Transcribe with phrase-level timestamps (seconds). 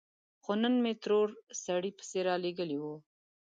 [0.43, 1.29] خو نن مې ترور
[1.65, 2.85] سړی پسې رالېږلی و.